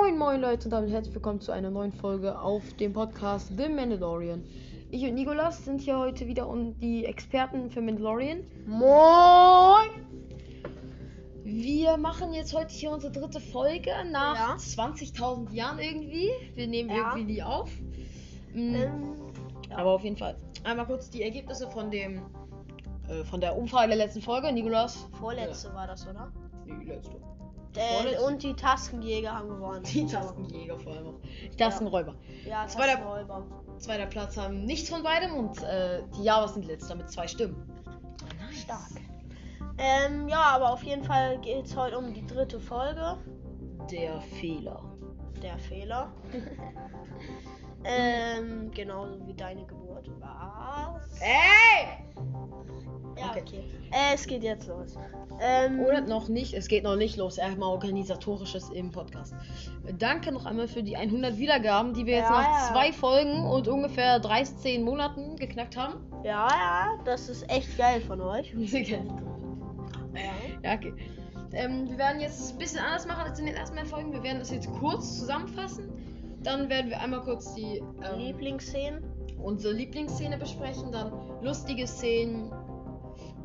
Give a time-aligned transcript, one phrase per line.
[0.00, 3.68] Moin Moin Leute und damit herzlich willkommen zu einer neuen Folge auf dem Podcast The
[3.68, 4.42] Mandalorian.
[4.90, 8.38] Ich und Nikolas sind hier heute wieder um die Experten für Mandalorian.
[8.66, 9.90] Moin!
[11.44, 14.56] Wir machen jetzt heute hier unsere dritte Folge nach Ja.
[14.56, 16.30] 20.000 Jahren irgendwie.
[16.54, 16.96] Wir nehmen Ja.
[17.16, 17.70] irgendwie die auf.
[18.54, 19.14] Mm, Ähm,
[19.70, 19.76] ja.
[19.76, 20.36] Aber auf jeden Fall.
[20.64, 22.22] Einmal kurz die Ergebnisse von dem
[23.08, 24.50] äh, von der Umfrage der letzten Folge.
[24.52, 25.08] Nikolas.
[25.18, 26.32] vorletzte war das, oder?
[26.66, 27.16] Die letzte.
[27.76, 29.82] Äh, und die Taskenjäger haben gewonnen.
[29.84, 31.14] Die Taskenjäger vor allem.
[31.52, 32.14] Die Taskenräuber.
[32.46, 33.46] Ja, Zweiter- Taskenräuber.
[33.78, 37.68] Zweiter Platz haben nichts von beidem und äh, die Javas sind letzter mit zwei Stimmen.
[38.52, 38.90] Stark.
[39.78, 43.18] Ähm, ja, aber auf jeden Fall geht es heute um die dritte Folge.
[43.90, 44.80] Der Fehler.
[45.42, 46.12] Der Fehler.
[47.84, 50.10] ähm, genauso wie deine Geburt.
[50.20, 51.20] Was?
[51.20, 52.04] Ey!
[53.16, 53.42] Ja, okay.
[53.46, 53.64] okay.
[53.92, 54.96] Äh, es geht jetzt los.
[55.40, 57.38] Ähm, Oder noch nicht, es geht noch nicht los.
[57.38, 59.34] Erstmal organisatorisches im Podcast.
[59.98, 62.72] Danke noch einmal für die 100 Wiedergaben, die wir jetzt Ja, nach ja.
[62.72, 65.94] zwei Folgen und ungefähr 13 Monaten geknackt haben.
[66.24, 68.52] ja, ja, das ist echt geil von euch.
[68.54, 68.90] Nicht.
[68.90, 70.94] Ja, okay.
[71.52, 74.12] Ähm, wir werden jetzt ein bisschen anders machen als in den ersten beiden Folgen.
[74.12, 75.92] Wir werden das jetzt kurz zusammenfassen.
[76.44, 79.02] Dann werden wir einmal kurz die ähm, Lieblingsszenen.
[79.42, 82.52] unsere Lieblingsszene besprechen, dann lustige Szenen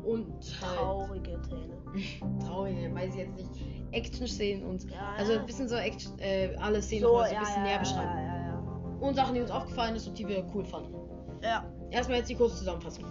[0.04, 2.38] und halt Traurige Szene.
[2.46, 3.50] traurige, weiß ich jetzt nicht,
[3.92, 7.56] Action-Szenen und Ja, also ein bisschen so Action, äh, alle Szenen So, ja, ein bisschen
[7.56, 8.98] ja, näher beschreiben.
[9.00, 10.94] Und Sachen, die uns aufgefallen ist und die wir cool fanden.
[11.42, 11.64] ja.
[11.90, 13.04] Erstmal jetzt die kurze Zusammenfassung.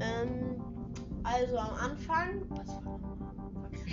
[0.00, 0.62] Ähm,
[1.24, 2.46] also am Anfang.
[2.50, 3.28] Was war nochmal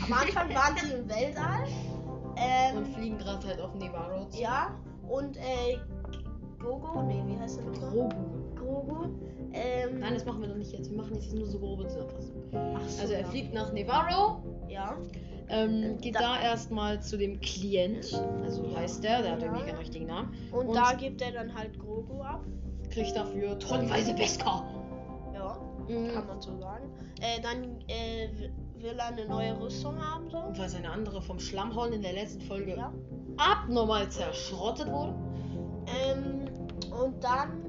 [0.06, 0.56] am Anfang?
[0.56, 1.64] Waren sie im Weltall.
[2.32, 4.26] Und Ähm, fliegen gerade halt auf Nevarro.
[4.30, 4.40] zu.
[4.40, 4.74] ja.
[5.12, 5.78] Und äh,
[6.60, 7.90] Gogo, nee, wie heißt der nochmal?
[7.92, 8.16] Grogu.
[8.56, 9.06] Grogu.
[9.54, 10.90] Ähm, Nein, das machen wir noch nicht jetzt.
[10.90, 12.36] Wir machen jetzt nur so grobe Zusammenfassung.
[12.54, 13.28] ach so, Also er ja.
[13.28, 14.96] fliegt nach Nevarro, Ja.
[15.50, 19.48] ähm, geht da, Da- erstmal zu dem Klient, also heißt der, der hat Ja.
[19.48, 22.42] irgendwie keinen richtigen Namen, Und, Und- da gibt er dann halt Grogu ab.
[22.90, 24.66] kriegt dafür tonnenweise Beskar.
[25.34, 25.58] Ja,
[25.90, 26.14] Mhm.
[26.14, 26.90] kann man so sagen.
[27.22, 28.30] Äh, dann äh,
[28.82, 30.38] will er eine neue Rüstung haben, so.
[30.38, 32.94] Und weil seine andere vom Schlammhorn in der letzten Folge Ja.
[33.38, 35.14] Abnormal zerschrottet wurde,
[35.88, 36.46] Ähm,
[36.92, 37.62] und dann.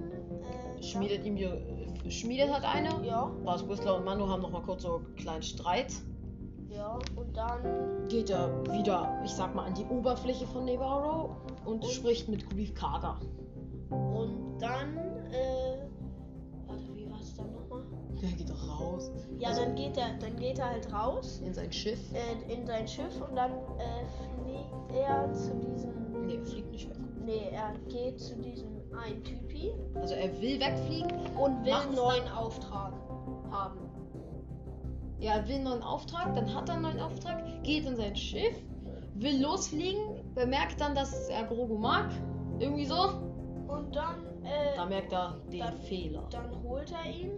[0.78, 2.88] Äh, schmiedet ihm die, schmiedet hat eine.
[3.04, 5.92] Ja, Bas Whistler und Mando haben noch mal kurz so einen kleinen Streit.
[6.68, 6.98] ja.
[7.16, 8.08] Und dann.
[8.08, 11.84] Geht er wieder, ich sag mal, an die Oberfläche von Nevarro und Und?
[11.86, 13.18] spricht mit Greef Karga.
[13.90, 14.96] Und dann,
[15.30, 15.78] äh,
[16.66, 17.82] warte, wie war es dann nochmal?
[18.20, 18.50] Der geht
[18.82, 22.00] raus Ja, Also- dann geht er, dann geht er halt raus in sein Schiff.
[22.14, 24.04] äh, in sein Schiff und dann äh,
[24.44, 26.96] fliegt er zu diesem, Nee, fliegt nicht weg.
[27.24, 31.10] nee, er geht zu diesem einen Typi Also er will wegfliegen.
[31.38, 32.92] und will einen neuen Auftrag
[33.50, 33.78] haben.
[35.18, 38.14] Ja, er will einen neuen Auftrag, dann hat er einen neuen Auftrag, geht in sein
[38.16, 38.54] Schiff,
[39.14, 42.10] will losfliegen, bemerkt dann, dass er Grogu mag.
[42.58, 42.94] Irgendwie so.
[43.68, 46.26] Und dann, äh, Da merkt er den Dann- Fehler.
[46.30, 47.30] dann holt er ihn,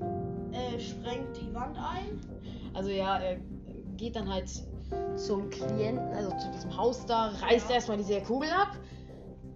[0.54, 2.20] äh, sprengt die Wand ein.
[2.75, 3.38] Also ja, er
[3.97, 4.50] geht dann halt
[5.16, 7.76] zum Klienten, also zu diesem Haus da, reißt Ja.
[7.76, 8.76] erstmal diese Kugel ab,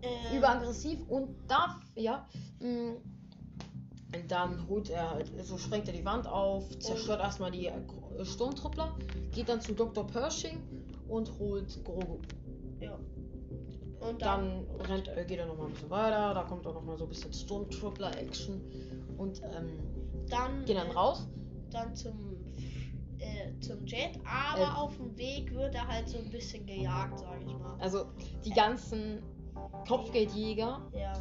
[0.00, 2.24] Äh, überaggressiv und da, ja,
[2.60, 2.92] mh,
[4.14, 8.24] und dann holt er halt, so sprengt er die Wand auf, zerstört erstmal die äh,
[8.24, 8.96] Sturmtruppler,
[9.32, 10.06] geht dann zu Dr.
[10.06, 10.60] Pershing
[11.08, 12.18] und holt Grogu.
[12.80, 12.96] ja.
[14.00, 16.96] Und dann, Dann rennt, äh, geht er nochmal ein bisschen weiter, da kommt auch nochmal
[16.96, 18.60] so ein bisschen Sturmtruppler-Action
[19.18, 19.78] und ähm,
[20.30, 21.28] dann, geht dann äh, raus.
[21.70, 22.36] dann zum,
[23.18, 24.80] äh, zum Jet, aber Äh.
[24.80, 27.76] auf dem Weg wird er halt so ein bisschen gejagt, sag ich mal.
[27.80, 28.06] Also
[28.44, 29.22] die ganzen
[29.86, 31.12] Kopfgeldjäger Ja,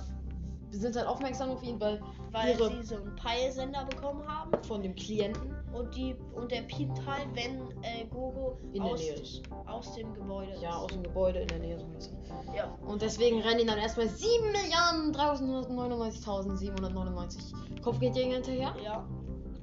[0.69, 4.93] sind halt aufmerksam auf ihn, weil weil sie so einen Peilsender bekommen haben von dem
[4.95, 9.41] Klienten und die und der piept halt, wenn äh, Gogo in der aus, Nähe ist.
[9.65, 10.61] aus dem Gebäude ist.
[10.61, 12.17] Ja, aus dem Gebäude in der Nähe so ein bisschen.
[12.55, 12.77] ja.
[12.87, 18.73] Und deswegen rennen ihnen dann erstmal 7 Milliarden 399.799 Kopfgeldjäger hinterher.
[18.83, 19.05] ja.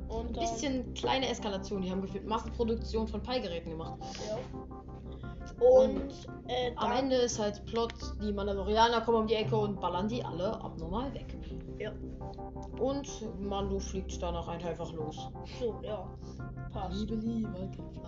[0.08, 3.98] Und Ein bisschen kleine Eskalation, die haben gefühlt Massenproduktion von Pi-Geräten gemacht.
[4.28, 4.38] ja.
[5.60, 6.10] Und
[6.48, 7.92] äh, Am Ende ist halt Plot,
[8.22, 11.26] die Mandalorianer kommen um die Ecke und ballern die alle abnormal weg.
[11.78, 11.92] Ja.
[12.80, 13.08] Und
[13.40, 15.28] Mando fliegt danach einfach los.
[15.58, 16.06] so, ja.
[16.72, 17.00] Passt.
[17.00, 17.48] Liebe, liebe,
[17.92, 18.02] fly.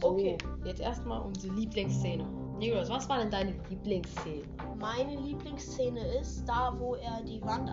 [0.00, 0.38] So, Okay.
[0.64, 2.24] jetzt erstmal unsere Lieblingsszene.
[2.58, 4.44] Nikolas, was war denn deine Lieblingsszene?
[4.78, 7.70] Meine Lieblingsszene ist da, wo er die Wand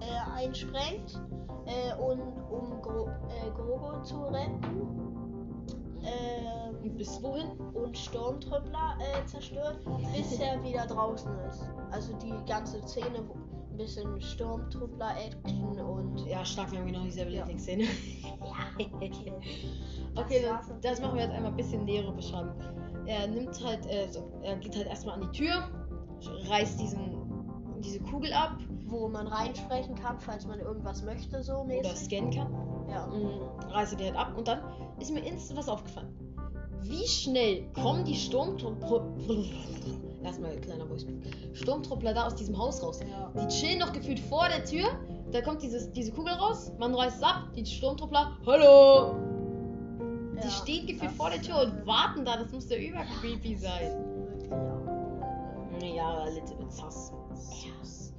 [0.00, 1.20] äh, einsprengt
[1.66, 2.20] äh, und
[2.50, 5.08] um Gro äh, Grogo zu retten.
[6.02, 7.50] Äh, Und bis wohin?
[7.74, 9.78] und Sturmtrüppler äh, zerstört,
[10.14, 11.68] bis er wieder draußen ist.
[11.90, 13.20] Also die ganze Szene,
[13.78, 16.26] bisschen Sturmtruppler-Action und.
[16.26, 17.40] Ja, stark, wir haben genau dieselbe Ja.
[17.40, 17.84] Lieblingsszene.
[18.40, 22.50] Ja, Okay, Das dann, war's das machen wir jetzt einmal ein bisschen nähere beschreiben.
[23.06, 25.68] Er nimmt halt, äh, so, er geht halt erstmal an die Tür,
[26.48, 31.64] reißt diesen, diese Kugel ab Wo man reinsprechen kann, falls man irgendwas möchte, so oder
[31.64, 31.92] mäßig.
[32.06, 32.52] scannen kann.
[32.88, 33.06] Ja.
[33.06, 34.60] Mm, reiße die halt ab und dann
[34.98, 36.08] ist mir instant was aufgefallen.
[36.82, 39.04] Wie schnell kommen die Sturmtruppler.
[40.22, 41.06] Erstmal kleiner Voice.
[41.54, 43.00] Sturmtruppler da aus diesem Haus raus.
[43.08, 43.30] ja.
[43.40, 44.86] Die chillen noch gefühlt vor der Tür.
[45.30, 46.72] Da kommt dieses, diese Kugel raus.
[46.78, 47.44] Man reißt es ab.
[47.56, 48.36] Die Sturmtruppler.
[48.46, 49.14] Hallo!
[50.34, 52.36] Die Ja, stehen gefühlt vor der Tür und warten da.
[52.36, 53.92] Das muss ja über creepy sein.
[54.50, 54.78] Ja.
[55.86, 57.12] Ja, little bit sus.
[57.34, 58.12] Sus.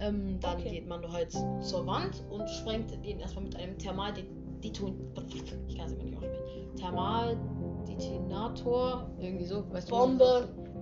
[0.00, 0.70] Ähm, dann Okay.
[0.70, 4.94] geht man halt zur Wand und sprengt den erstmal mit einem Thermaldeton.
[5.68, 6.76] Ich kann es immer nicht aussprechen.
[6.76, 9.10] Thermaldetonator.
[9.20, 9.64] Irgendwie so.
[9.72, 9.94] Weißt du,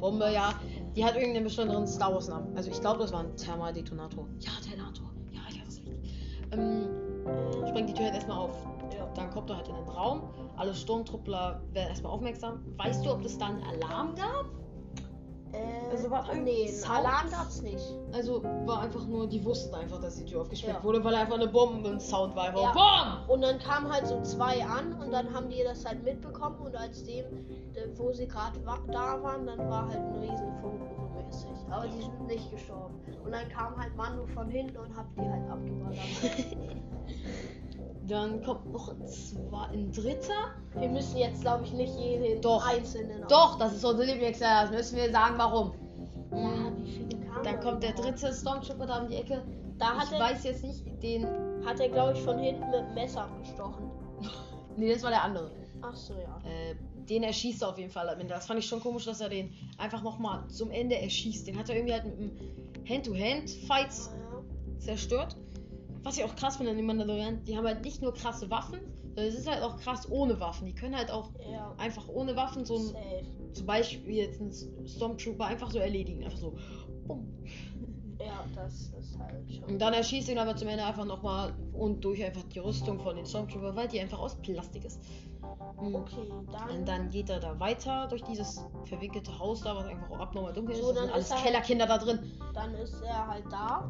[0.00, 0.32] Bombe.
[0.32, 0.54] Ja.
[0.96, 2.56] Die hat irgendeinen besonderen Star Wars Namen.
[2.56, 4.26] Also ich glaube, das war ein Thermaldetonator.
[4.40, 5.10] Ja, Detonator.
[5.30, 6.14] Ja, ja, das ist richtig.
[6.52, 6.88] Ähm,
[7.68, 8.56] sprengt die Tür halt erstmal auf.
[8.96, 9.06] Ja.
[9.14, 10.22] Dann kommt er halt in den Raum.
[10.56, 12.64] Alle Sturmtruppler werden erstmal aufmerksam.
[12.76, 14.59] Weißt du, ob es da einen Alarm gab?
[15.52, 16.88] Äh, Also war nee, einen Sounds?
[16.90, 17.84] Alarm gab's nicht.
[18.12, 20.84] Also war einfach nur, die wussten einfach, dass die Tür aufgesprengt Ja.
[20.84, 22.44] wurde, weil einfach eine Bomben-Sound war.
[22.48, 22.72] Einfach Ja.
[23.26, 23.30] BOM!
[23.34, 26.76] Und dann kamen halt so zwei an und dann haben die das halt mitbekommen und
[26.76, 27.24] als dem,
[27.74, 31.56] de- wo sie gerade wa da waren, dann war halt ein so mäßig.
[31.70, 32.94] Aber die sind nicht gestorben.
[33.24, 35.98] Und dann kam halt Manu von hinten und hat die halt abgeballert.
[38.10, 40.50] Dann kommt noch ein, zwei, ein dritter.
[40.74, 42.66] Wir müssen jetzt, glaube ich, nicht jeden Doch.
[42.66, 43.24] einzelnen.
[43.28, 44.64] Doch, das ist unser Lieblingsjahr.
[44.64, 45.72] Das müssen wir sagen, warum.
[46.32, 49.42] Ja, wie viele kamen Dann da kommt der dritte Stormtrooper da um die Ecke.
[49.78, 51.24] Da hat ich er, weiß jetzt nicht, den.
[51.64, 53.90] hat er glaube ich, von hinten mit dem Messer gestochen.
[54.76, 55.50] Nee, das war der andere.
[55.82, 56.38] Ach so, ja.
[56.48, 56.74] Äh,
[57.08, 58.28] den erschießt er auf jeden Fall Ende.
[58.32, 61.46] Das fand ich schon komisch, dass er den einfach nochmal zum Ende erschießt.
[61.46, 64.78] Den hat er irgendwie halt mit einem Hand-to-Hand-Fight Ja.
[64.78, 65.36] zerstört.
[66.02, 68.80] Was ich auch krass finde an den Mandalorian, die haben halt nicht nur krasse Waffen,
[69.14, 70.66] sondern es ist halt auch krass ohne Waffen.
[70.66, 71.74] Die können halt auch Ja.
[71.76, 74.52] einfach ohne Waffen so ein, zum Beispiel jetzt einen
[74.86, 76.24] Stormtrooper einfach so erledigen.
[76.24, 76.56] Einfach so.
[77.06, 77.28] Bumm.
[78.18, 79.64] Ja, das ist halt schon.
[79.64, 83.16] Und dann erschießt ihn aber zum Ende einfach nochmal und durch einfach die Rüstung von
[83.16, 85.00] den Stormtrooper, weil die einfach aus Plastik ist.
[85.80, 85.94] Mhm.
[85.94, 86.70] Okay, dann.
[86.78, 90.74] Und dann geht er da weiter durch dieses verwinkelte Haus da, was einfach abnormal dunkel
[90.74, 90.82] ist.
[90.82, 92.18] So, da dann sind alles ist er- Kellerkinder da drin.
[92.54, 93.88] Dann ist er halt da.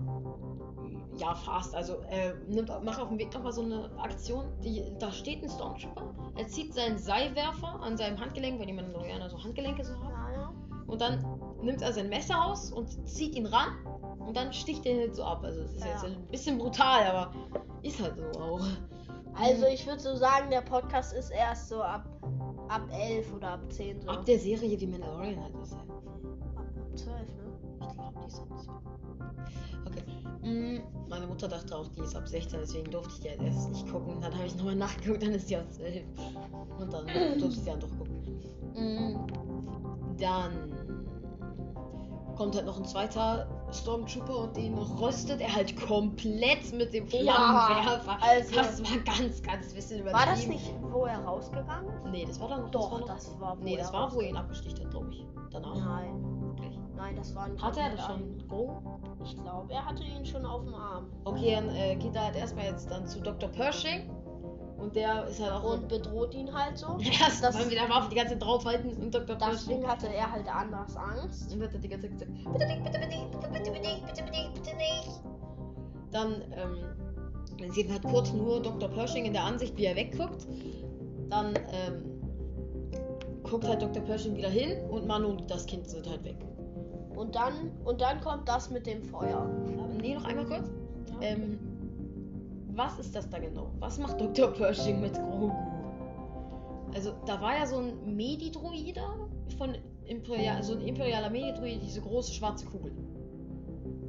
[1.16, 1.74] Ja, fast.
[1.74, 4.44] Also er nimmt, macht auf dem Weg nochmal so eine Aktion.
[4.64, 6.14] Die, da steht ein Stormtrooper.
[6.36, 10.32] Er zieht seinen Seilwerfer an seinem Handgelenk, weil die Mandalorianer so Handgelenke so haben.
[10.34, 10.52] Ja, ja.
[10.86, 11.24] Und dann
[11.62, 13.68] nimmt er sein Messer raus und zieht ihn ran.
[14.18, 15.42] Und dann sticht er ihn halt so ab.
[15.44, 15.90] Also es ist Ja.
[15.92, 17.32] jetzt ein bisschen brutal, aber
[17.82, 18.60] ist halt so auch.
[19.34, 22.04] Also ich würde so sagen, der Podcast ist erst so ab
[22.70, 24.08] ab 11 oder ab 10 so.
[24.08, 25.74] Ab der Serie wie Mandalorian halt ist.
[25.74, 25.86] ab,
[26.56, 27.52] ab 12, ne?
[27.80, 28.78] Ich glaube, die ist ab 12.
[29.86, 30.04] Okay.
[30.42, 33.68] Mm, meine Mutter dachte auch, die ist ab 16, deswegen durfte ich die halt erst
[33.70, 34.20] nicht gucken.
[34.20, 36.04] Dann habe ich nochmal nachgeguckt, dann ist die ab 12.
[36.78, 38.20] Und dann durfte ich sie dann doch gucken.
[38.74, 39.16] Mm,
[40.18, 40.89] dann
[42.40, 47.34] kommt halt noch ein zweiter Stormtrooper und den röstet er halt komplett mit dem Ja,
[47.34, 48.16] Flammenwerfer.
[48.22, 50.26] also- das war ganz, ganz bisschen übertrieben.
[50.26, 52.10] War das nicht, wo er rausgegangen ist?
[52.10, 52.70] Nee, das war dann noch.
[52.70, 54.80] Doch, das war noch, das war wo Nee, das er war, wo er ihn abgesticht
[54.80, 55.26] hat, glaube ich.
[55.50, 55.74] Danach.
[55.74, 56.78] Nein, Wirklich.
[56.96, 58.14] nein, das war ein Hat er das schon?
[58.16, 58.44] Ein-
[59.22, 61.10] Ich glaube, er hatte ihn schon auf dem Arm.
[61.24, 63.50] Okay, dann äh, geht er halt erstmal jetzt dann zu Dr.
[63.50, 64.08] Pershing.
[64.80, 66.98] Und der ist halt auch Und bedroht ihn halt so.
[67.20, 69.36] Erst das- wollen wir der Waffe die ganze Zeit draufhalten und Dr.
[69.36, 69.58] Pershing.
[69.58, 71.52] Deswegen hatte er halt anders Angst.
[71.52, 74.22] Und wird er die ganze Zeit gesagt, bitte nicht, bitte nicht, bitte, bitte nicht, bitte
[74.30, 75.20] nicht, bitte nicht.
[76.10, 76.76] Dann ähm,
[77.60, 78.88] man sieht halt kurz nur Dr.
[78.88, 80.46] Pershing in der Ansicht, wie er wegguckt.
[81.28, 82.22] Dann ähm,
[83.42, 84.02] guckt halt Dr.
[84.02, 86.36] Pershing wieder hin und Manu und das Kind sind halt weg.
[87.14, 87.52] Und dann,
[87.84, 89.46] und dann kommt das mit dem Feuer.
[89.48, 90.70] Ähm, nee, noch einmal kurz.
[91.20, 91.58] Ähm,
[92.76, 93.70] was ist das da genau?
[93.78, 94.48] Was macht Dr.
[94.48, 95.50] Pershing mit Grogu?
[96.94, 99.02] Also, da war ja so ein Medidroide
[99.56, 102.92] von Imperial, so ein imperialer Medidroide, diese große schwarze Kugel.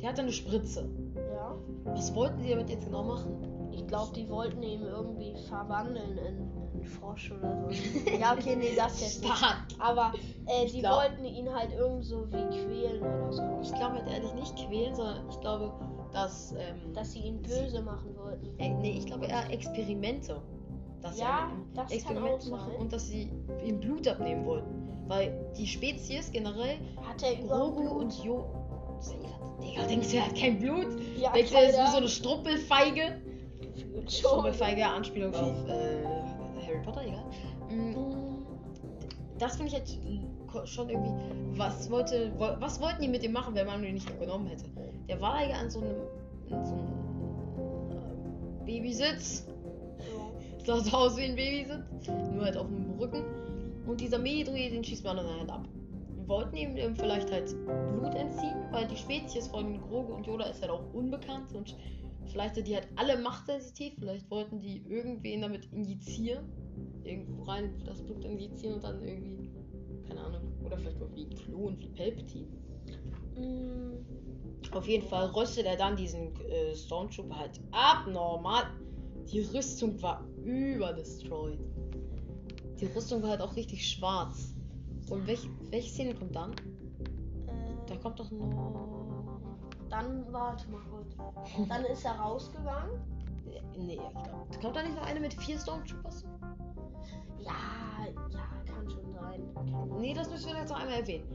[0.01, 0.89] Der hatte eine Spritze.
[1.15, 1.55] Ja.
[1.85, 3.69] Was wollten sie damit jetzt genau machen?
[3.71, 8.09] Ich glaube, die wollten ihn irgendwie verwandeln in, in Frosch oder so.
[8.19, 9.79] ja, okay, nee, das jetzt nicht.
[9.79, 10.13] Aber
[10.47, 13.59] äh, die glaub- wollten ihn halt irgend so wie quälen oder so.
[13.61, 15.71] Ich glaube halt ehrlich nicht quälen, sondern ich glaube,
[16.13, 16.51] dass.
[16.53, 18.47] Ähm, Dass sie ihn böse machen wollten.
[18.59, 20.41] äh, nee, ich glaube eher Experimente.
[21.01, 22.81] Dass sie Ja, ihm das kann Experimente auch machen sein.
[22.81, 23.29] und dass sie
[23.65, 24.87] ihm Blut abnehmen wollten.
[25.07, 28.01] Weil die Spezies generell Hat er überhaupt Grogu Blut?
[28.03, 28.45] und Jo.
[29.63, 30.87] Digga, denkst du, er hat kein Blut?
[31.17, 31.91] Ja, Denkst du, er ist Alter.
[31.91, 33.21] so eine Struppelfeige?
[34.07, 36.03] Struppelfeige, Anspielung auf äh,
[36.67, 37.23] Harry Potter, egal.
[37.69, 38.45] Mm, Mm,
[39.37, 39.97] Das finde ich jetzt
[40.65, 41.11] schon irgendwie.
[41.57, 42.31] Was wollte.
[42.37, 44.65] wo- Was wollten die mit dem machen, wenn man ihn nicht genommen hätte?
[45.07, 45.95] Der war ja an so einem.
[46.49, 49.47] In so einem äh, Babysitz.
[50.65, 50.75] so.
[50.79, 52.07] Sah aus wie ein Babysitz.
[52.33, 53.23] Nur halt auf dem Rücken.
[53.87, 55.67] Und dieser Medidroid, den schießt man dann halt ab.
[56.27, 60.61] wollten ihm ähm, vielleicht halt Blut entziehen, weil die Spezies von Grogu und Yoda ist
[60.61, 61.75] halt auch unbekannt und
[62.27, 63.93] vielleicht sind die halt alle machtsensitiv.
[63.99, 66.45] Vielleicht wollten die irgendwen damit injizieren.
[67.03, 69.40] Irgendwo rein das Blut injizieren und dann irgendwie,
[70.07, 72.47] keine Ahnung, oder vielleicht auch wie Klon, wie Palpatine.
[73.35, 78.63] Mm, Auf jeden Fall rüstet er dann diesen äh, Stormtrooper halt abnormal.
[79.31, 81.59] Die Rüstung war überdestroyed.
[82.79, 84.53] Die Rüstung war halt auch richtig schwarz.
[85.09, 86.51] Und welch, welche Szene kommt dann?
[87.87, 89.39] Da äh, kommt doch noch.
[89.89, 91.15] dann, warte mal kurz.
[91.67, 92.99] Dann ist er rausgegangen.
[93.77, 94.59] Nee, ich glaube.
[94.61, 96.25] Kommt da nicht noch eine mit vier Stormtroopers?
[97.39, 97.51] Ja,
[99.99, 101.27] Nee, das müssen wir jetzt noch einmal erwähnen.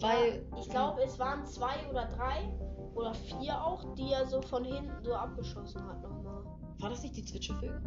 [0.00, 0.46] Weil.
[0.52, 2.52] ja, ich glaube, es waren zwei oder drei
[2.94, 6.44] oder vier auch, die er so von hinten so abgeschossen hat nochmal.
[6.80, 7.82] War das nicht die Zwitschevögel?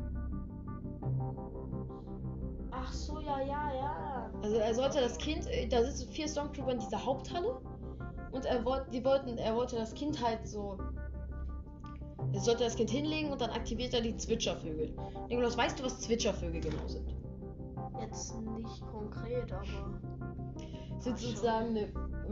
[2.71, 4.31] Ach so, ja, ja, ja.
[4.41, 7.61] Also er sollte das Kind, äh, da sitzen vier Stormtrooper in dieser Haupthalle
[8.31, 10.77] und er wollte, die wollten, er wollte das Kind halt so,
[12.33, 14.93] er sollte das Kind hinlegen und dann aktiviert er die Zwitschervögel.
[15.27, 17.13] Nikolaus, weißt du, was Zwitschervögel genau sind?
[18.01, 19.63] Jetzt nicht konkret, aber.
[19.65, 19.99] Schon.
[20.99, 21.87] sozusagen eine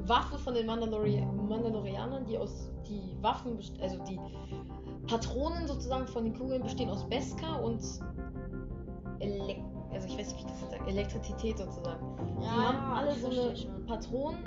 [0.07, 4.19] Waffe von den Mandalori Mandalorianern, die aus die Waffen, also die
[5.07, 7.81] Patronen sozusagen von den Kugeln bestehen aus Beskar und
[9.19, 9.61] Elek
[9.91, 12.05] also ich weiß nicht, wie ich das sage, Elektrizität sozusagen.
[12.41, 13.85] Ja, die haben alle so eine schon.
[13.85, 14.37] Patronen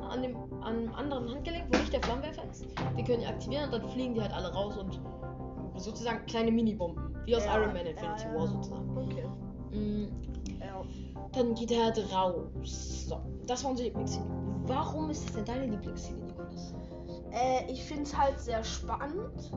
[0.00, 2.66] an dem an einem anderen Handgelenk, wo nicht der Flammenwerfer ist.
[2.98, 5.00] Die können die aktivieren und dann fliegen die halt alle raus und
[5.76, 7.14] sozusagen kleine Minibomben.
[7.24, 8.38] Wie aus Ja, Iron Man Infinity ja, ja.
[8.38, 8.98] War sozusagen.
[8.98, 9.24] Okay.
[10.84, 11.20] Ja.
[11.32, 13.06] Dann geht er halt raus.
[13.08, 14.26] So, das war unsere Lieblingsszene.
[14.66, 16.74] Warum ist das denn deine Lieblingsszene, Nikolas?
[17.32, 19.52] Äh, ich finde es halt sehr spannend,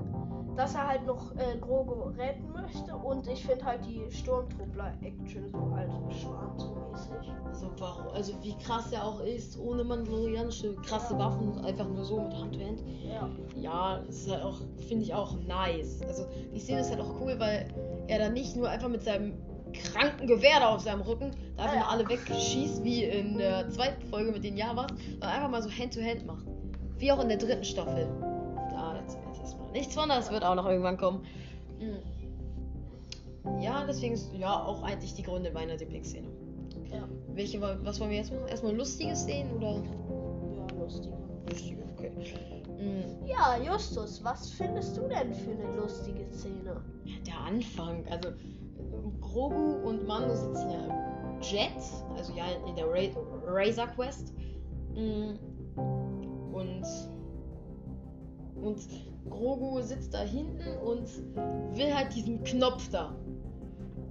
[0.55, 5.75] dass er halt noch äh, Grogu retten möchte und ich finde halt die Sturmtruppler-Action so
[5.75, 7.31] halt spannend, so mäßig.
[7.45, 12.21] Also, warum, also wie krass er auch ist, ohne mandalorianische krasse Waffen, einfach nur so
[12.21, 12.83] mit Hand to Hand.
[13.03, 13.29] Ja.
[13.55, 16.01] Ja, das ist halt auch, finde ich auch nice.
[16.03, 17.67] Also die Szene ist halt auch cool, weil
[18.07, 19.33] er dann nicht nur einfach mit seinem
[19.73, 21.81] kranken Gewehr da auf seinem Rücken da einfach Ja.
[21.81, 25.69] mal alle wegschießt, wie in der zweiten Folge mit den Javas, sondern einfach mal so
[25.69, 26.45] Hand to Hand macht.
[26.97, 28.07] Wie auch in der dritten Staffel.
[28.71, 31.25] Da jetzt, jetzt erstmal nichts von, das wird auch noch irgendwann kommen.
[31.79, 33.61] Mm.
[33.61, 36.27] Ja, deswegen ist ja auch eigentlich die Gründe meiner Lieblingsszene.
[36.91, 37.07] Ja.
[37.33, 38.47] Welche, was wollen wir jetzt machen?
[38.47, 39.81] Erstmal lustige Szenen oder?
[40.55, 41.17] Ja, lustige.
[41.49, 42.11] Lustige, okay.
[42.79, 43.25] Mm.
[43.25, 46.81] Ja, Justus, was findest du denn für eine lustige Szene?
[47.25, 48.29] Der Anfang, also
[49.21, 51.71] Grogu und Mando sitzen ja im Jet,
[52.15, 53.09] also ja in der Ra
[53.45, 54.33] Razor Quest.
[54.93, 55.33] Mm.
[56.53, 56.85] Und
[58.63, 58.88] und
[59.29, 61.07] Grogu sitzt da hinten und
[61.75, 63.15] will halt diesen Knopf da.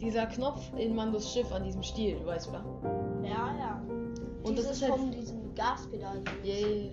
[0.00, 2.64] Dieser Knopf in Mandos Schiff an diesem Stiel, du weißt, oder?
[3.22, 3.82] Ja, ja.
[4.42, 6.22] Und das Dieses ist halt von diesem Gaspedal.
[6.44, 6.90] Yeah.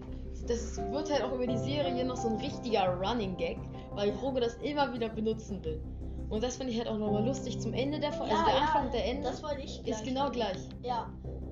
[0.47, 3.57] Das wird halt auch über die Serie noch so ein richtiger Running Gag,
[3.93, 5.81] weil Grogu das immer wieder benutzen will.
[6.29, 8.33] Und das finde ich halt auch nochmal lustig zum Ende der Folge.
[8.33, 10.57] Ja, also der ja, Anfang der Ende Das wollte ich ist genau gleich.
[10.83, 11.11] Ja.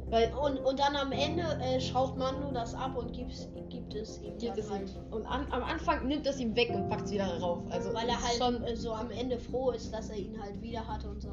[0.10, 4.22] Weil Und, und dann am Ende äh, schraubt Mando das ab und gibt's, gibt es
[4.22, 4.90] ihm gibt es halt.
[4.90, 5.14] ihm.
[5.14, 7.64] Und an, am Anfang nimmt es ihm weg und packt es wieder rauf.
[7.70, 8.76] Also Weil er halt schon.
[8.78, 11.30] so am Ende froh ist, dass er ihn halt wieder hat und so.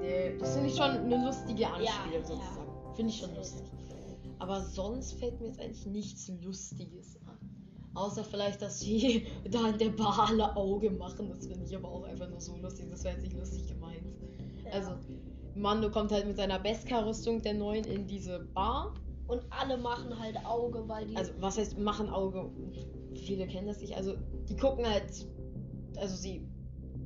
[0.00, 2.24] Nee, das finde ich schon eine lustige Anspielung ja.
[2.26, 2.94] sozusagen.
[2.94, 3.66] Finde ich schon lustig.
[4.38, 7.38] Aber sonst fällt mir jetzt eigentlich nichts Lustiges an.
[7.94, 11.28] Außer vielleicht, dass sie da in der Bar alle Auge machen.
[11.28, 12.86] Das finde ich aber auch einfach nur so lustig.
[12.90, 14.02] Das wäre jetzt nicht lustig gemeint.
[14.64, 14.72] Ja.
[14.72, 14.92] Also,
[15.54, 18.94] Mando kommt halt mit seiner Beskar-Rüstung der neuen in diese Bar.
[19.26, 21.16] Und alle machen halt Auge, weil die.
[21.16, 22.50] Also, was heißt machen Auge?
[23.14, 23.96] Viele kennen das nicht.
[23.96, 24.14] Also,
[24.48, 25.26] die gucken halt.
[25.96, 26.46] Also, sie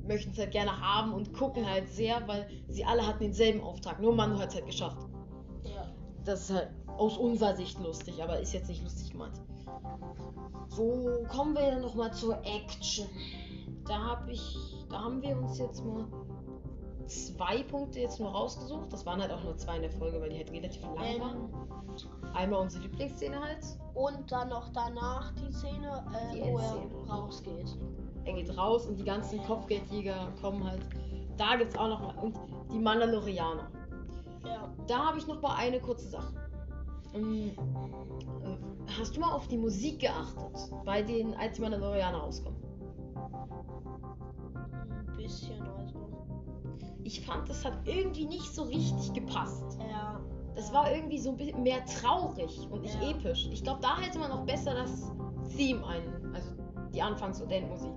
[0.07, 3.99] möchten es halt gerne haben und gucken halt sehr, weil sie alle hatten denselben Auftrag.
[3.99, 5.07] Nur Mando hat es halt geschafft.
[5.63, 5.91] ja.
[6.23, 9.39] Das ist halt aus unserer Sicht lustig, aber ist jetzt nicht lustig gemeint.
[10.75, 13.07] So, kommen wir nochmal zur Action.
[13.87, 16.05] Da habe ich, da haben wir uns jetzt mal
[17.07, 18.91] zwei Punkte jetzt nur rausgesucht.
[18.91, 21.49] Das waren halt auch nur zwei in der Folge, weil die halt relativ lang waren.
[21.49, 23.65] Ähm, Einmal unsere Lieblingsszene halt.
[23.93, 27.77] und dann noch danach die Szene, äh, Die wo er rausgeht.
[28.25, 30.81] Er geht raus und die ganzen Kopfgeldjäger kommen halt.
[31.37, 32.37] Da gibt's auch noch mal und
[32.71, 33.69] die Mandalorianer.
[34.43, 34.69] Ja.
[34.87, 36.33] Da habe ich noch mal eine kurze Sache.
[37.13, 37.51] Ähm,
[38.43, 42.59] äh, Hast du mal auf die Musik geachtet, bei denen als die Mandalorianer rauskommen?
[44.89, 45.99] Ein bisschen, also.
[47.03, 49.77] Ich fand, das hat irgendwie nicht so richtig gepasst.
[49.91, 50.19] Ja.
[50.55, 53.09] Das war irgendwie so ein bisschen mehr traurig und nicht Ja.
[53.11, 53.49] episch.
[53.51, 55.11] Ich glaube, da hätte man noch besser das
[55.55, 56.49] Theme ein, also
[56.93, 57.91] die Anfangs- und Endmusik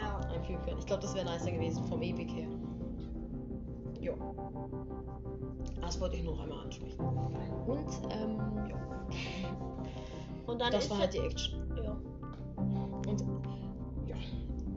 [0.00, 0.18] Ja.
[0.30, 0.78] einfügen können.
[0.78, 2.48] Ich glaube, das wäre nicer gewesen vom Epic her.
[4.00, 4.14] ja.
[5.80, 7.00] Das wollte ich noch einmal ansprechen.
[7.00, 8.38] Und, ähm,
[8.68, 8.76] ja.
[10.46, 11.60] Und dann Das ist war halt die Action.
[11.82, 11.96] ja.
[12.56, 13.20] Und,
[14.06, 14.16] ja.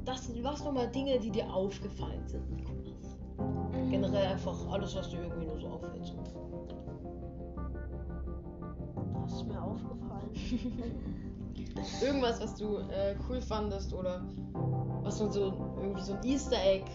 [0.06, 3.18] Das was nochmal Dinge, die dir aufgefallen sind, Nikolas.
[3.90, 6.14] Generell einfach alles, was dir irgendwie nur so auffällt.
[9.22, 10.32] Das ist mir aufgefallen.
[12.02, 14.22] Irgendwas, was du äh, cool fandest oder
[15.04, 16.86] was man so irgendwie so ein Easter Egg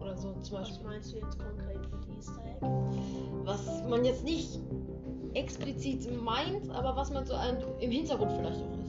[0.00, 0.86] oder so zum Was Beispiel.
[0.86, 2.66] meinst du jetzt konkret mit Easter Egg?
[3.44, 4.58] Was man jetzt nicht
[5.38, 7.34] explizit meint, aber was man so
[7.80, 8.88] im Hintergrund vielleicht auch ist.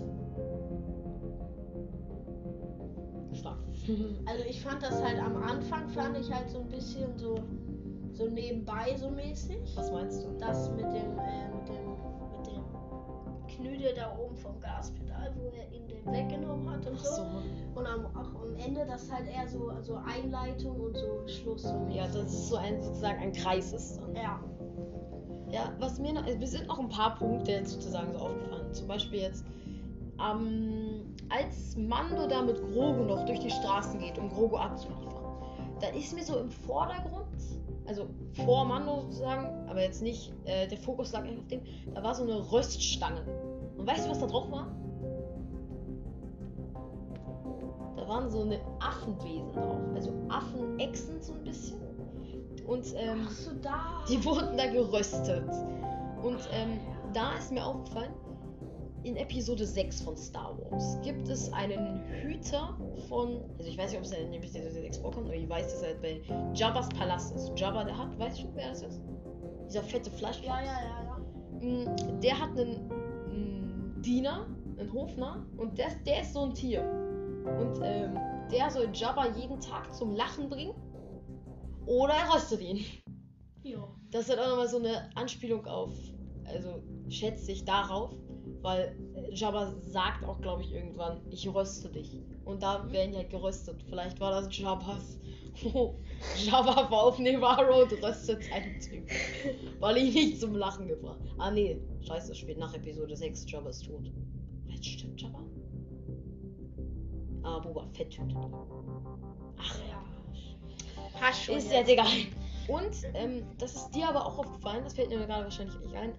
[3.40, 3.58] Stark.
[4.26, 7.40] Also ich fand das halt am Anfang fand ich halt so ein bisschen so
[8.14, 9.76] so nebenbei so mäßig.
[9.76, 10.32] Was meinst du?
[10.40, 11.96] Das mit dem äh, mit dem
[12.38, 12.64] mit dem
[13.48, 17.16] Knüde da oben vom Gaspedal, wo er ihn den weggenommen hat und Ach so.
[17.16, 17.80] so.
[17.80, 21.88] Und am, auch am Ende das halt eher so so Einleitung und so Schluss so.
[21.92, 24.40] Ja, das ist so ein sozusagen ein Kreis ist ja.
[25.52, 28.72] Ja, was mir noch, mir sind noch ein paar Punkte jetzt sozusagen so aufgefallen.
[28.74, 29.44] Zum Beispiel jetzt,
[30.20, 35.10] ähm, als Mando da mit Grogu noch durch die Straßen geht, um Grogu abzuliefern,
[35.80, 37.26] da ist mir so im Vordergrund,
[37.88, 38.08] also
[38.46, 41.62] vor Mando sozusagen, aber jetzt nicht, äh, der Fokus lag eigentlich auf dem,
[41.96, 43.22] da war so eine Röststange.
[43.78, 44.68] Und weißt du, was da drauf war?
[47.96, 51.89] Da waren so eine Affenwesen drauf, also Affenechsen so ein bisschen.
[52.70, 53.50] Und ähm, so
[54.08, 55.50] die wurden da geröstet.
[56.22, 56.80] Und ähm,
[57.14, 58.14] da ist mir aufgefallen,
[59.04, 64.00] in Episode 6 von Star Wars gibt es einen Hüter von, also ich weiß nicht,
[64.00, 66.22] ob es in Episode 6 vorkommt, aber ich weiß, dass er bei
[66.54, 67.52] Jabba's Palast ist.
[67.56, 69.02] Jabba, der hat, weißt du, wer das ist?
[69.68, 70.42] Dieser fette Fleisch.
[70.44, 71.86] Ja, ja, ja, ja.
[71.86, 72.92] Mm, Der hat einen,
[73.32, 74.46] einen Diener,
[74.78, 76.82] einen Hofnarr, und der, der ist so ein Tier.
[76.82, 78.16] Und ähm,
[78.52, 80.74] der soll Jabba jeden Tag zum Lachen bringen.
[81.90, 82.86] Oder er röstet ihn.
[83.64, 83.84] Ja.
[84.12, 85.92] Das ist halt auch nochmal so eine Anspielung auf,
[86.46, 88.12] also schätze ich darauf,
[88.62, 88.96] weil
[89.32, 92.22] Jabba sagt auch, glaube ich, irgendwann, ich röste dich.
[92.46, 93.84] Und da werden die halt geröstet.
[93.90, 95.20] Vielleicht war das Jabbas.
[96.38, 99.10] Jabba war auf Nevarro und röstet seinen Typ.
[99.80, 101.20] Weil ihn nicht zum Lachen gebracht.
[101.40, 104.12] Ah nee, scheiße, spät nach Episode 6, Jabba ist tot.
[104.66, 105.44] Vielleicht stimmt Jabba?
[107.42, 108.38] Ah, Boba Fett tötet.
[109.58, 110.19] Ach Ja.
[111.20, 111.58] Hast schon.
[111.58, 112.08] ist jetzt egal.
[112.68, 116.14] Und ähm, das ist dir aber auch aufgefallen, das fällt mir gerade wahrscheinlich nicht ein,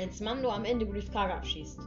[0.00, 1.78] als Mando am Ende Grief Karga abschießt.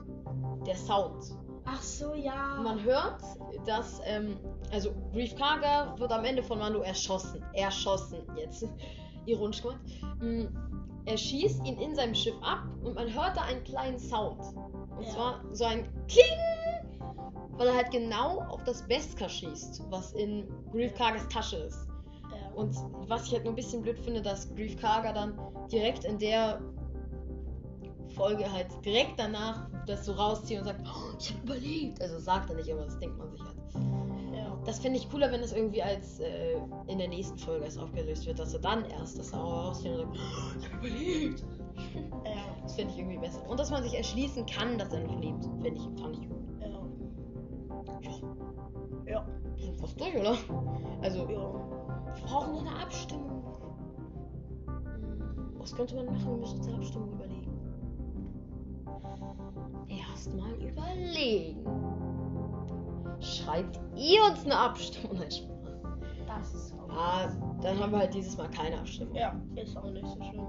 [0.65, 1.25] Der Sound.
[1.65, 2.59] Ach so, ja.
[2.63, 3.21] Man hört,
[3.65, 4.37] dass, ähm,
[4.71, 7.43] also Grief Karga wird am Ende von Mando erschossen.
[7.53, 8.65] Erschossen, jetzt
[9.25, 9.79] ironisch gemacht.
[10.19, 10.45] Mm,
[11.05, 14.39] Er schießt ihn in seinem Schiff ab und man hört da einen kleinen Sound.
[14.97, 15.11] Und Ja.
[15.13, 16.25] zwar so ein Kling!
[17.57, 21.87] Weil er halt genau auf das Beskar schießt, was in Grief Kargas Tasche ist.
[22.55, 22.75] Und
[23.07, 25.39] was ich halt nur ein bisschen blöd finde, dass Grief Karga dann
[25.71, 26.61] direkt in der
[28.15, 32.01] Folge halt direkt danach das so rauszieht und sagt, oh, ich habe überlebt.
[32.01, 33.55] Also sagt er nicht, aber das denkt man sich halt.
[34.35, 34.57] ja.
[34.65, 38.25] Das finde ich cooler, wenn das irgendwie als äh, in der nächsten Folge erst aufgelöst
[38.27, 41.43] wird, dass er dann erst das rauszieht und sagt, oh, ich habe überlebt.
[42.25, 42.33] Ja.
[42.61, 43.41] Das finde ich irgendwie besser.
[43.49, 46.37] Und dass man sich erschließen kann, dass er noch lebt, finde ich, fand ich gut.
[46.59, 46.67] Ja.
[49.05, 49.25] Ja, Ja.
[49.57, 50.35] sind fast durch, oder?
[51.01, 51.71] Also, Ja.
[52.15, 53.43] Wir brauchen noch eine Abstimmung.
[55.57, 56.25] Was könnte man machen?
[56.27, 57.51] Wir müssen uns eine Abstimmung überlegen.
[59.87, 61.65] Erstmal überlegen.
[63.19, 65.17] Schreibt ihr uns eine Abstimmung?
[65.19, 65.29] Nein.
[66.27, 66.89] Das ist auch.
[66.91, 67.29] Ah,
[67.61, 69.13] dann haben wir halt dieses Mal keine Abstimmung.
[69.15, 70.47] Ja, ist auch nicht so schlimm.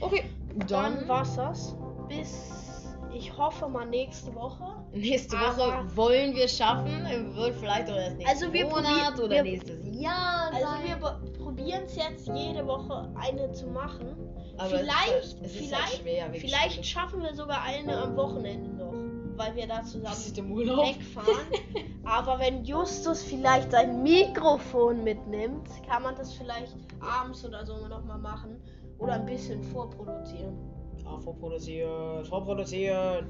[0.00, 0.24] Okay,
[0.58, 1.74] Dann dann war's das.
[2.08, 4.64] Bis ich hoffe mal nächste Woche.
[4.92, 6.86] nächste Aber- Woche wollen wir schaffen.
[7.34, 10.96] Wird vielleicht auch erst nächsten Also wir Monat probier- oder wir- nächstes Jahr Also wir
[11.38, 14.16] probieren es jetzt jede Woche eine zu machen.
[14.56, 17.96] Aber es ist vielleicht, halt- es ist halt vielleicht, schwer, vielleicht schaffen wir sogar eine
[17.96, 18.92] am Wochenende noch,
[19.36, 21.46] weil wir da zusammen wegfahren.
[22.04, 28.04] Aber wenn Justus vielleicht sein Mikrofon mitnimmt, kann man das vielleicht abends oder so noch
[28.04, 28.60] mal machen
[28.98, 30.56] oder ein bisschen vorproduzieren.
[31.04, 33.26] Ja, vorproduzieren, vorproduzieren.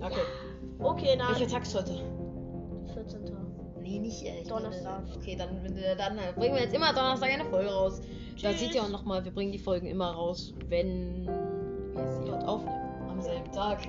[0.00, 0.20] Okay.
[0.78, 2.00] Okay, dann Welcher Tag ist heute?
[2.94, 3.39] 14.
[3.90, 5.02] Nee, nicht äh, Donnerstag.
[5.02, 8.00] Meine, okay, dann, äh, dann äh, bringen wir jetzt immer Donnerstag eine Folge raus.
[8.40, 12.44] Da seht ihr auch nochmal, wir bringen die Folgen immer raus, wenn wir sie halt
[12.44, 13.08] aufnehmen.
[13.08, 13.80] Am selben Tag.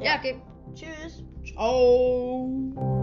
[0.00, 0.18] Ja, Ja.
[0.18, 0.40] okay.
[0.74, 1.22] Tschüss.
[1.44, 3.01] Ciao.